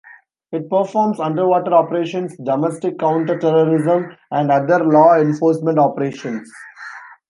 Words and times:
It 0.51 0.67
performs 0.67 1.19
underwater 1.19 1.75
operations, 1.75 2.35
domestic 2.37 2.97
counter-terrorism 2.97 4.17
and 4.31 4.49
other 4.51 4.83
law 4.83 5.15
enforcement 5.19 5.77
operations. 5.77 6.51